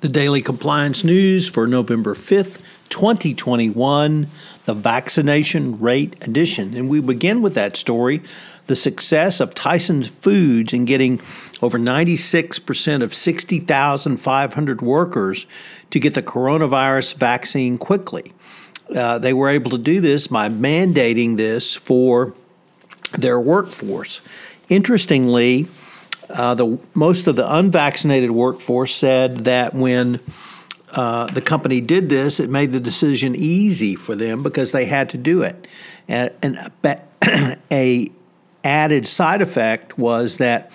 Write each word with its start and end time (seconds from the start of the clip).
The 0.00 0.08
Daily 0.08 0.40
Compliance 0.40 1.04
News 1.04 1.46
for 1.46 1.66
November 1.66 2.14
5th, 2.14 2.62
2021, 2.88 4.28
the 4.64 4.72
Vaccination 4.72 5.78
Rate 5.78 6.16
Edition. 6.22 6.74
And 6.74 6.88
we 6.88 7.00
begin 7.00 7.42
with 7.42 7.52
that 7.56 7.76
story 7.76 8.22
the 8.66 8.76
success 8.76 9.40
of 9.40 9.54
Tyson 9.54 10.04
Foods 10.04 10.72
in 10.72 10.86
getting 10.86 11.20
over 11.60 11.78
96% 11.78 13.02
of 13.02 13.14
60,500 13.14 14.80
workers 14.80 15.46
to 15.90 15.98
get 15.98 16.14
the 16.14 16.22
coronavirus 16.22 17.16
vaccine 17.16 17.76
quickly. 17.76 18.32
Uh, 18.94 19.18
they 19.18 19.34
were 19.34 19.50
able 19.50 19.70
to 19.70 19.78
do 19.78 20.00
this 20.00 20.28
by 20.28 20.48
mandating 20.48 21.36
this 21.36 21.74
for 21.74 22.32
their 23.18 23.38
workforce. 23.38 24.22
Interestingly, 24.70 25.68
uh, 26.32 26.54
the 26.54 26.78
most 26.94 27.26
of 27.26 27.36
the 27.36 27.54
unvaccinated 27.54 28.30
workforce 28.30 28.94
said 28.94 29.44
that 29.44 29.74
when 29.74 30.20
uh, 30.92 31.26
the 31.32 31.40
company 31.40 31.80
did 31.80 32.08
this, 32.08 32.40
it 32.40 32.50
made 32.50 32.72
the 32.72 32.80
decision 32.80 33.34
easy 33.36 33.94
for 33.94 34.16
them 34.16 34.42
because 34.42 34.72
they 34.72 34.84
had 34.86 35.08
to 35.10 35.18
do 35.18 35.42
it. 35.42 35.66
And, 36.08 36.30
and 36.42 36.70
a, 36.84 37.58
a 37.72 38.10
added 38.64 39.06
side 39.06 39.42
effect 39.42 39.98
was 39.98 40.38
that 40.38 40.70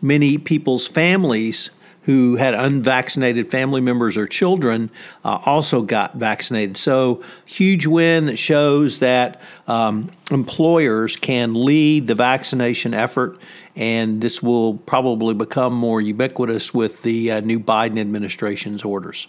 many 0.00 0.38
people's 0.38 0.86
families 0.86 1.70
who 2.08 2.36
had 2.36 2.54
unvaccinated 2.54 3.50
family 3.50 3.82
members 3.82 4.16
or 4.16 4.26
children 4.26 4.88
uh, 5.26 5.38
also 5.44 5.82
got 5.82 6.14
vaccinated. 6.14 6.74
So, 6.78 7.22
huge 7.44 7.86
win 7.86 8.24
that 8.26 8.38
shows 8.38 9.00
that 9.00 9.42
um, 9.66 10.10
employers 10.30 11.18
can 11.18 11.52
lead 11.52 12.06
the 12.06 12.14
vaccination 12.14 12.94
effort, 12.94 13.38
and 13.76 14.22
this 14.22 14.42
will 14.42 14.78
probably 14.78 15.34
become 15.34 15.74
more 15.74 16.00
ubiquitous 16.00 16.72
with 16.72 17.02
the 17.02 17.30
uh, 17.30 17.40
new 17.40 17.60
Biden 17.60 18.00
administration's 18.00 18.84
orders. 18.84 19.26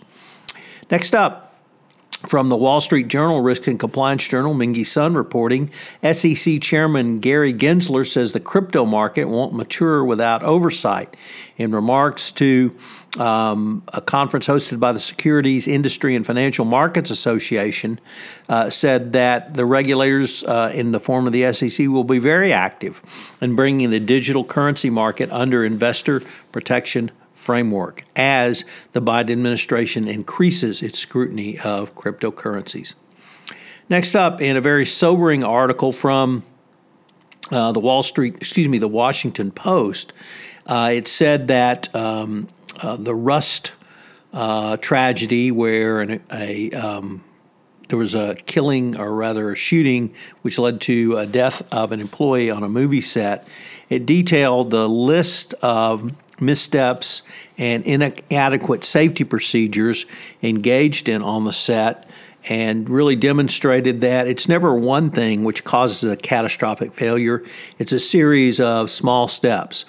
Next 0.90 1.14
up, 1.14 1.49
from 2.28 2.50
the 2.50 2.58
Wall 2.58 2.82
Street 2.82 3.08
Journal 3.08 3.40
Risk 3.40 3.68
and 3.68 3.80
Compliance 3.80 4.28
Journal, 4.28 4.54
Mengqi 4.54 4.86
Sun 4.86 5.16
reporting 5.16 5.72
SEC 6.12 6.62
Chairman 6.62 7.20
Gary 7.20 7.54
Gensler 7.54 8.06
says 8.06 8.34
the 8.34 8.42
crypto 8.42 8.86
market 8.86 9.26
won't 9.26 9.54
mature 9.54 10.04
without 10.04 10.44
oversight. 10.44 11.16
In 11.58 11.74
remarks 11.74 12.32
to 12.34 12.76
um, 13.18 13.84
a 13.94 14.02
conference 14.02 14.48
hosted 14.48 14.80
by 14.80 14.92
the 14.92 15.00
Securities 15.00 15.68
Industry 15.68 16.16
and 16.16 16.26
Financial 16.26 16.66
Markets 16.66 17.10
Association, 17.10 18.00
uh, 18.50 18.70
said 18.70 19.14
that 19.14 19.54
the 19.54 19.66
regulators 19.66 20.44
uh, 20.44 20.72
in 20.74 20.92
the 20.92 21.00
form 21.00 21.26
of 21.26 21.34
the 21.34 21.52
SEC 21.54 21.88
will 21.88 22.04
be 22.04 22.20
very 22.20 22.52
active 22.52 23.02
in 23.42 23.56
bringing 23.56 23.92
the 23.92 24.00
digital 24.00 24.44
currency 24.44 24.90
market 24.90 25.32
under 25.32 25.64
investor 25.64 26.22
protection 26.52 27.12
framework 27.40 28.02
as 28.16 28.66
the 28.92 29.02
Biden 29.02 29.32
administration 29.32 30.08
increases 30.08 30.84
its 30.84 31.00
scrutiny 31.00 31.58
of 31.60 31.96
cryptocurrencies. 31.96 32.94
Next 33.90 34.16
up, 34.16 34.42
in 34.42 34.58
a 34.58 34.62
very 34.62 34.86
sobering 34.86 35.44
article 35.44 35.92
from 35.92 36.44
uh, 37.50 37.72
the 37.72 37.80
Wall 37.80 38.04
Street, 38.04 38.36
excuse 38.36 38.68
me, 38.68 38.78
the 38.78 38.90
Washington 38.90 39.52
Post, 39.52 40.14
uh, 40.68 40.92
it 40.94 41.08
said 41.08 41.48
that 41.48 41.94
um, 41.96 42.50
uh, 42.82 42.98
the 42.98 43.16
Rust 43.16 43.72
uh, 44.34 44.78
tragedy, 44.78 45.50
where 45.50 46.02
an, 46.02 46.22
a 46.32 46.70
um, 46.72 47.24
there 47.88 47.98
was 47.98 48.14
a 48.14 48.36
killing, 48.46 48.96
or 49.00 49.12
rather 49.16 49.52
a 49.52 49.56
shooting, 49.56 50.14
which 50.44 50.60
led 50.60 50.82
to 50.82 51.18
a 51.18 51.26
death 51.26 51.64
of 51.72 51.92
an 51.92 52.00
employee 52.00 52.52
on 52.52 52.62
a 52.62 52.70
movie 52.70 53.02
set. 53.02 53.48
It 53.90 54.06
detailed 54.06 54.70
the 54.70 54.88
list 54.88 55.56
of 55.64 56.14
missteps 56.42 57.22
and 57.58 57.84
inadequate 57.86 58.86
safety 58.86 59.24
procedures 59.24 60.06
engaged 60.42 61.10
in 61.10 61.22
on 61.22 61.46
the 61.46 61.54
set 61.54 62.10
and 62.46 62.90
really 62.90 63.16
demonstrated 63.16 64.02
that 64.02 64.28
it's 64.28 64.48
never 64.48 64.74
one 64.74 65.10
thing 65.10 65.44
which 65.44 65.64
causes 65.64 66.10
a 66.10 66.16
catastrophic 66.16 66.94
failure. 66.94 67.44
It's 67.78 67.92
a 67.92 68.00
series 68.00 68.60
of 68.60 68.90
small 68.90 69.28
steps. 69.28 69.86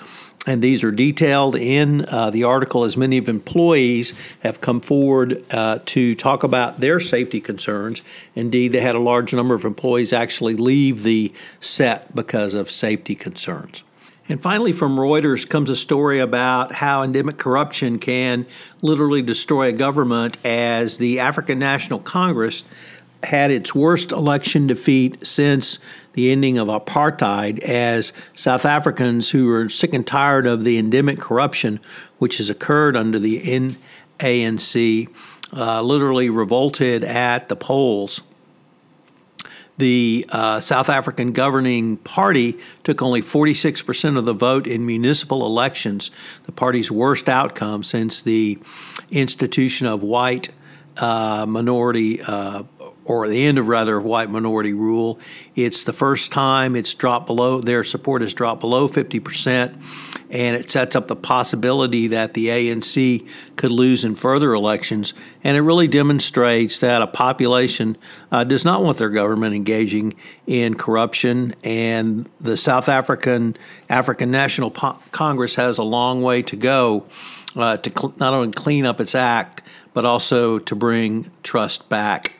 And 0.46 0.62
these 0.62 0.82
are 0.82 0.90
detailed 0.90 1.54
in 1.54 2.06
uh, 2.08 2.30
the 2.30 2.44
article 2.44 2.84
as 2.84 2.96
many 2.96 3.18
of 3.18 3.28
employees 3.28 4.14
have 4.40 4.62
come 4.62 4.80
forward 4.80 5.44
uh, 5.50 5.80
to 5.86 6.14
talk 6.14 6.42
about 6.42 6.80
their 6.80 6.98
safety 6.98 7.42
concerns. 7.42 8.00
Indeed, 8.34 8.72
they 8.72 8.80
had 8.80 8.96
a 8.96 9.00
large 9.00 9.34
number 9.34 9.54
of 9.54 9.66
employees 9.66 10.14
actually 10.14 10.56
leave 10.56 11.02
the 11.02 11.32
set 11.60 12.14
because 12.14 12.54
of 12.54 12.70
safety 12.70 13.14
concerns. 13.14 13.82
And 14.30 14.40
finally, 14.40 14.70
from 14.70 14.96
Reuters 14.96 15.48
comes 15.48 15.70
a 15.70 15.76
story 15.76 16.20
about 16.20 16.70
how 16.70 17.02
endemic 17.02 17.36
corruption 17.36 17.98
can 17.98 18.46
literally 18.80 19.22
destroy 19.22 19.66
a 19.70 19.72
government 19.72 20.38
as 20.46 20.98
the 20.98 21.18
African 21.18 21.58
National 21.58 21.98
Congress 21.98 22.62
had 23.24 23.50
its 23.50 23.74
worst 23.74 24.12
election 24.12 24.68
defeat 24.68 25.26
since 25.26 25.80
the 26.12 26.30
ending 26.30 26.58
of 26.58 26.68
apartheid 26.68 27.58
as 27.58 28.12
South 28.36 28.64
Africans 28.64 29.30
who 29.30 29.50
are 29.50 29.68
sick 29.68 29.92
and 29.92 30.06
tired 30.06 30.46
of 30.46 30.62
the 30.62 30.78
endemic 30.78 31.18
corruption 31.18 31.80
which 32.18 32.38
has 32.38 32.48
occurred 32.48 32.96
under 32.96 33.18
the 33.18 33.40
ANC 34.20 35.08
uh, 35.56 35.82
literally 35.82 36.30
revolted 36.30 37.02
at 37.02 37.48
the 37.48 37.56
polls 37.56 38.20
the 39.80 40.26
uh, 40.28 40.60
South 40.60 40.88
African 40.88 41.32
governing 41.32 41.96
party 41.96 42.58
took 42.84 43.02
only 43.02 43.22
46% 43.22 44.16
of 44.16 44.24
the 44.24 44.32
vote 44.32 44.66
in 44.66 44.86
municipal 44.86 45.44
elections, 45.44 46.10
the 46.44 46.52
party's 46.52 46.90
worst 46.90 47.28
outcome 47.28 47.82
since 47.82 48.22
the 48.22 48.58
institution 49.10 49.86
of 49.86 50.02
white 50.02 50.50
uh, 50.98 51.46
minority 51.48 52.22
uh, 52.22 52.62
or 53.10 53.26
the 53.26 53.44
end 53.44 53.58
of 53.58 53.66
rather 53.66 53.96
of 53.96 54.04
white 54.04 54.30
minority 54.30 54.72
rule. 54.72 55.18
It's 55.56 55.82
the 55.82 55.92
first 55.92 56.30
time 56.30 56.76
it's 56.76 56.94
dropped 56.94 57.26
below 57.26 57.60
their 57.60 57.82
support 57.82 58.22
has 58.22 58.32
dropped 58.32 58.60
below 58.60 58.86
50%, 58.86 59.74
and 60.30 60.56
it 60.56 60.70
sets 60.70 60.94
up 60.94 61.08
the 61.08 61.16
possibility 61.16 62.06
that 62.06 62.34
the 62.34 62.46
ANC 62.46 63.28
could 63.56 63.72
lose 63.72 64.04
in 64.04 64.14
further 64.14 64.54
elections. 64.54 65.12
And 65.42 65.56
it 65.56 65.62
really 65.62 65.88
demonstrates 65.88 66.78
that 66.78 67.02
a 67.02 67.08
population 67.08 67.96
uh, 68.30 68.44
does 68.44 68.64
not 68.64 68.84
want 68.84 68.98
their 68.98 69.10
government 69.10 69.56
engaging 69.56 70.14
in 70.46 70.74
corruption, 70.76 71.56
and 71.64 72.30
the 72.40 72.56
South 72.56 72.88
African 72.88 73.56
African 73.88 74.30
National 74.30 74.70
po- 74.70 75.00
Congress 75.10 75.56
has 75.56 75.78
a 75.78 75.82
long 75.82 76.22
way 76.22 76.42
to 76.42 76.54
go 76.54 77.06
uh, 77.56 77.76
to 77.78 77.90
cl- 77.90 78.14
not 78.18 78.34
only 78.34 78.52
clean 78.52 78.86
up 78.86 79.00
its 79.00 79.16
act 79.16 79.62
but 79.92 80.04
also 80.04 80.60
to 80.60 80.76
bring 80.76 81.28
trust 81.42 81.88
back 81.88 82.39